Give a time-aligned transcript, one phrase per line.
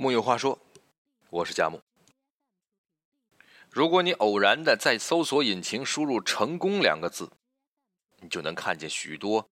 [0.00, 0.58] 木有话说，
[1.28, 1.78] 我是佳木。
[3.68, 7.30] 如果你偶然的在搜索引擎输入“成功”两个字，
[8.20, 9.46] 你就能看见许多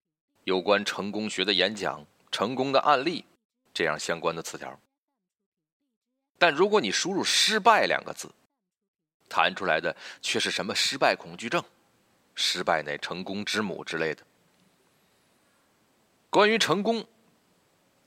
[0.43, 3.25] 有关成功学的演讲、成功的案例
[3.73, 4.79] 这样相关的词条。
[6.37, 8.31] 但如果你输入“失败”两个字，
[9.31, 11.65] 弹出来的却是什么失败恐惧症、
[12.35, 14.23] 失败乃成功之母之类的。
[16.29, 17.09] 关于成功，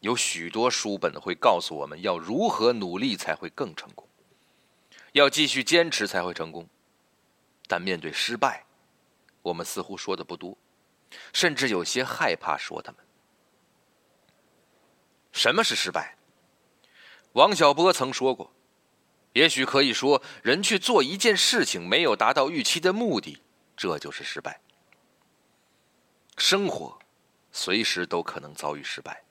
[0.08, 4.08] 有许多书本会告诉我们要如何努力才会更成功。
[5.12, 6.66] 要继续坚持才会成功，
[7.68, 8.64] 但面对失败，
[9.42, 10.58] 我们似乎说的不多，
[11.34, 13.06] 甚至有些害怕说他们。
[15.34, 16.16] 什么是失败？
[17.34, 18.54] 王小波曾说过
[19.36, 23.42] ：“也许可以说，人去做一件事情没有达到预期的目的，
[23.76, 24.62] 这就是失败。”
[26.40, 26.98] 生活
[27.52, 29.22] 随时都可能遭遇失败，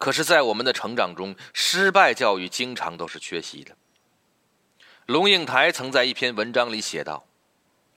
[0.00, 3.76] 可是，在我们的成长中，失败教育经常都是缺席的。
[5.04, 7.26] 龙应台曾在一篇文章里写道：“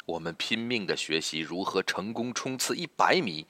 [0.05, 3.47] 我们拼命的学习如何成功冲刺一百米，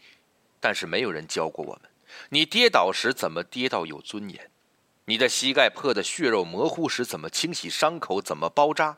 [0.59, 1.89] 但是没有人教过我们，
[2.29, 4.51] 你跌倒时怎么跌倒有尊严？
[5.05, 8.21] 你的膝盖破的血肉模糊时怎么清洗伤口？
[8.21, 8.95] 怎么包扎？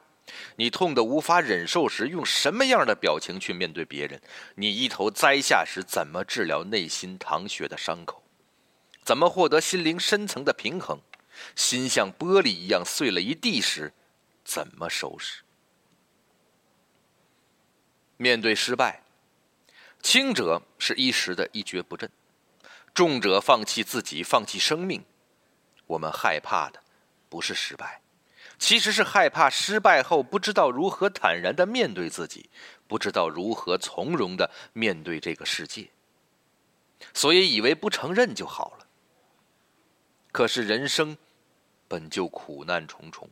[0.58, 4.22] 你痛得无法忍受时用什么样的表情去面对别人？
[4.56, 8.22] 你一头栽下时怎么治疗内心淌血的伤口？
[9.06, 11.00] 怎么获得心灵深层的平衡？
[11.56, 13.94] 心像玻璃一样碎了一地时？”
[14.44, 15.44] 怎么收拾？
[18.18, 19.04] 面对失败，
[20.02, 22.10] 轻者是一时的一蹶不振，
[22.94, 25.04] 重者放弃自己，放弃生命。
[25.88, 26.82] 我们害怕的
[27.28, 28.02] 不是失败，
[28.58, 32.50] 其实是害怕失败后不知道如何坦然的面对自己，
[32.88, 35.90] 不知道如何从容的面对这个世界，
[37.14, 38.75] 所以以为不承认就好了。
[40.36, 41.18] 可是人生
[41.88, 43.30] 本就苦难重重。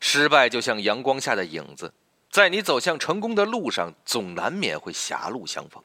[0.00, 1.94] 失败就像阳光下的影子，
[2.28, 5.82] 在你走向成功的路上，总难免会狭路相逢。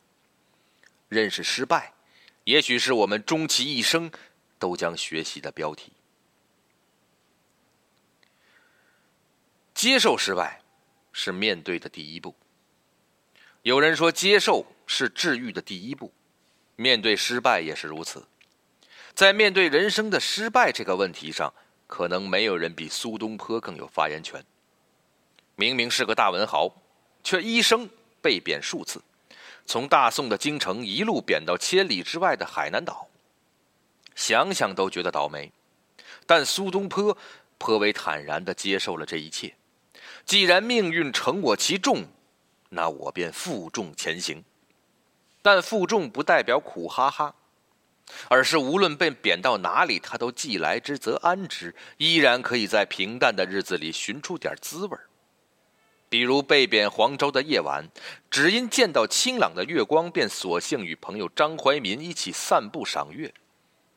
[1.08, 1.94] 认识失败，
[2.44, 4.12] 也许是我们终其一生
[4.60, 5.94] 都将学习的标题。
[9.74, 10.60] 接受失败，
[11.14, 12.36] 是面对的第一步。
[13.62, 16.12] 有人说，接受是治愈的第一步，
[16.76, 18.28] 面对失败也是如此。
[19.16, 21.52] 在面对人生的失败这个问题上。
[21.88, 24.44] 可能没有人比苏东坡更有发言权。
[25.56, 26.68] 明明是个大文豪，
[27.24, 27.88] 却一生
[28.24, 29.00] 被贬数次，
[29.68, 33.08] 从大宋的京城一路贬到千里之外的海南岛。
[34.16, 35.52] 想想都觉得倒霉，
[36.26, 37.16] 但苏东坡
[37.60, 39.56] 颇为坦然地接受了这一切。
[40.26, 42.06] 既然命运承我其重，
[42.70, 44.44] 那我便负重前行。
[45.44, 47.36] 但负重不代表苦哈哈。
[48.28, 55.08] 而是无论被贬到哪里，他都既来之则安之，依然可以在平淡的日子里寻出点滋味儿
[56.08, 57.90] 比如被贬黄州的夜晚，
[58.30, 63.30] 只因见到清朗的月光，便索性与朋友张怀民一起散步赏月；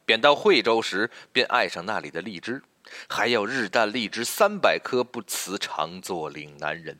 [0.05, 2.63] 贬到惠州时，便爱上那里的荔枝，
[3.09, 6.99] 还要日啖荔枝三百颗，不辞常作岭南人。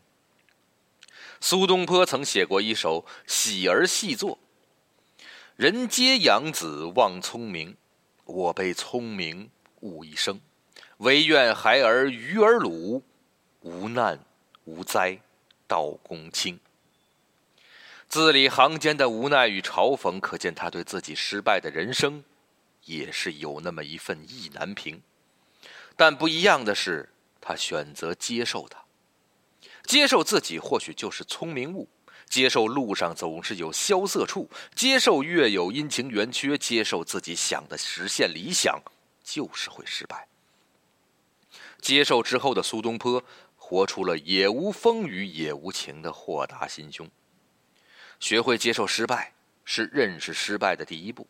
[1.41, 4.37] 苏东坡曾写过一首《喜儿戏作》。
[5.59, 7.77] 人皆养子望聪明，
[8.27, 10.41] 我被聪明误一生。
[10.99, 13.03] 唯愿孩儿愚而鲁，
[13.63, 14.25] 无难
[14.67, 15.19] 无灾
[15.67, 16.61] 到公卿。
[18.09, 22.23] 字里行间的无奈与嘲讽，可见他对自己失败的人生，
[22.85, 25.03] 也是有那么一份意难平。
[25.97, 27.09] 但不一样的是，
[27.41, 28.85] 他选择接受它，
[29.83, 31.89] 接受自己或许就是聪明误。
[32.29, 38.81] 接受路上总是有萧瑟处，接受月有阴晴圆缺，接受自己想的实现理想
[39.25, 40.29] 就是会失败。
[41.81, 43.25] 接受之后的苏东坡，
[43.57, 47.11] 活出了也无风雨也无晴的豁达心胸。
[48.21, 49.33] 学会接受失败，
[49.65, 51.27] 是认识失败的第一步，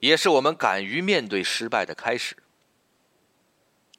[0.00, 2.36] 也是我们敢于面对失败的开始。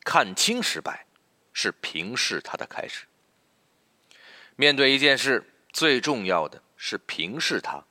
[0.03, 1.07] 看清失败，
[1.51, 3.05] 是平视它的开始。
[4.55, 5.49] 面对一件事。
[5.73, 7.83] 最重要的是平视它，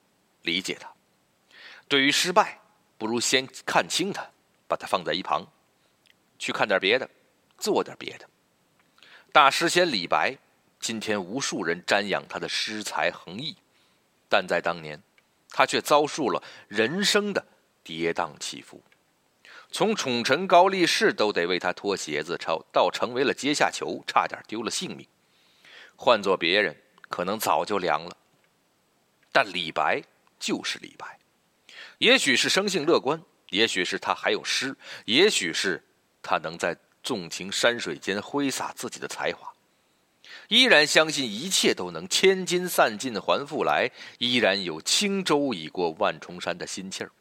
[0.43, 0.89] 理解它。
[1.89, 2.61] 对于失败，
[2.97, 4.25] 不如先看清它，
[4.69, 5.45] 把它放在一旁，
[6.39, 7.11] 去看点别的，
[7.59, 8.29] 做点别的。
[9.33, 10.39] 大诗仙李白，
[10.79, 13.57] 今天无数人瞻仰他的诗才横溢，
[14.29, 15.03] 但在当年，
[15.51, 17.45] 他却遭受了人生的
[17.83, 18.81] 跌宕起伏，
[19.73, 25.05] 从宠臣高力士都得为他脱鞋子，到到成为了阶下囚，差点丢了性命。
[25.97, 26.77] 换做别人。
[27.13, 28.17] 可能早就凉了，
[29.31, 30.03] 但李白
[30.39, 31.19] 就是李白。
[31.99, 34.75] 也许是生性乐观，也许是他还有诗，
[35.05, 35.85] 也许是
[36.23, 39.53] 他能在纵情山水间挥洒自己的才华，
[40.49, 47.13] 依然相信一切都能千金散尽还复来，依然有轻舟已过万重山的心气儿，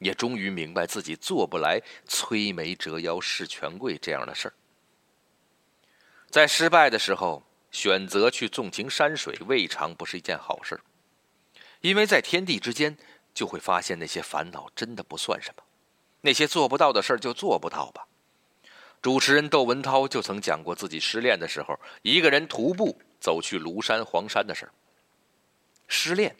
[0.00, 4.54] 也终于明白自己做不来摧眉折腰事权贵这样的事儿。
[6.28, 10.80] 在失败的时候，选择去纵情山水，未尝不是一件好事
[11.80, 12.96] 因为在天地之间，
[13.34, 15.62] 就会发现那些烦恼真的不算什么，
[16.22, 18.06] 那些做不到的事儿就做不到吧。
[19.02, 24.72] 主持人窦文涛就曾讲过自己失恋的时候，一个人徒步走去庐山黄山的事儿。
[25.86, 26.34] 失恋，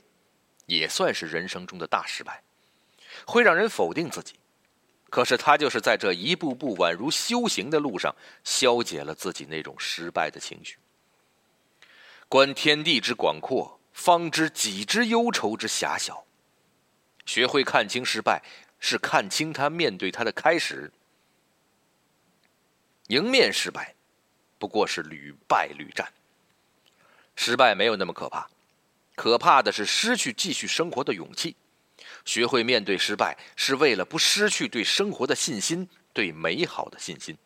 [0.65, 2.43] 也算是人生中的大失败，
[3.25, 4.35] 会让人否定自己。
[5.09, 8.13] 可是他就是在这一步步宛如修行的路上，
[8.43, 10.77] 消解了自己那种失败的情绪。
[12.29, 16.25] 观天地之广阔，方知己之忧愁之狭小。
[17.25, 18.43] 学会看清失败，
[18.81, 20.91] 是看清他面对他的开始。
[23.09, 23.95] 迎面失败，
[24.59, 26.13] 不过是屡败屡战。
[27.37, 28.49] 失败没有那么可怕，
[29.15, 31.55] 可怕的是失去继续生活的勇气。
[32.25, 37.39] 学会面对失败，是为了不失去对生活的信心，对美好的信心。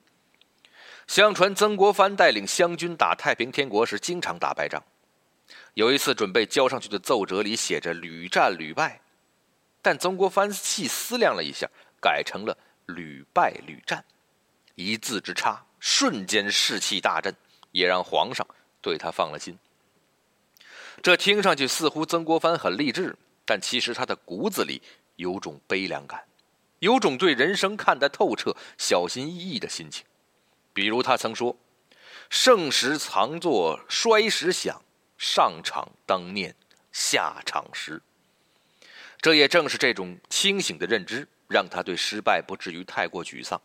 [1.11, 4.81] 相传曾国藩带领湘军打太平天国时，经常打败仗。
[5.75, 9.01] 有一次准备交上去的奏折里写着“屡战屡败”，
[9.83, 11.69] 但曾国藩细思量了一下，
[12.01, 14.05] 改成了“屡败屡战”，
[14.77, 17.35] 一字之差，瞬间士气大振，
[17.73, 18.47] 也让皇上
[18.81, 19.59] 对他放了心。
[21.03, 23.17] 这听上去似乎曾国藩很励志。
[23.45, 24.81] 但其实他的骨子里
[25.17, 26.23] 有种悲凉感，
[26.79, 30.05] 有种对人生看得透彻、小心翼翼的心情。
[30.73, 31.57] 比如他曾说
[32.31, 34.83] ：“盛时藏作衰时想，
[35.19, 36.55] 上场当念
[36.93, 38.01] 下场时。”
[39.21, 43.61] 这也正是这种清醒的认知，让他对失败不至于太过沮丧，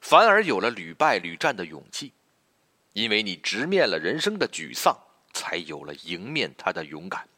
[0.00, 2.12] 反而有了屡败屡战的勇气。
[2.94, 4.98] 因为你直面了人生的沮丧，
[5.32, 7.28] 才有了迎面他的勇敢。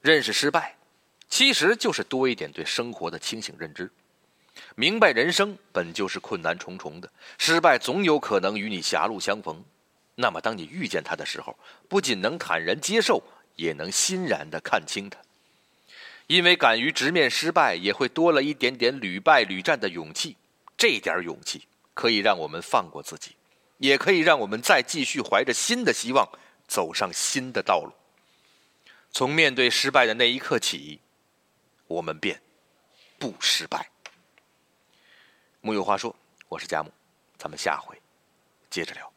[0.00, 0.76] 认识失败，
[1.28, 3.90] 其实就是多一点对生活的清醒认知，
[4.74, 9.64] 明白人生本就是困难重重的，失败总有可能与你狭路相逢。
[10.16, 11.58] 那么，当你遇见他的时候，
[11.88, 13.22] 不仅能坦然接受，
[13.56, 15.18] 也能欣然的看清他。
[16.26, 20.36] 因为敢于直面失败，也会多了一点点屡败屡战的勇气。
[20.76, 23.32] 这点勇气可以让我们放过自己，
[23.78, 26.28] 也可以让我们再继续怀着新的希望，
[26.68, 27.92] 走上新的道路。
[29.10, 31.00] 从面对失败的那一刻起，
[31.88, 32.40] 我们便
[33.18, 33.90] 不失败。
[35.62, 36.16] 木有话说，
[36.48, 36.90] 我是佳木，
[37.36, 38.00] 咱们下回
[38.70, 39.12] 接着聊。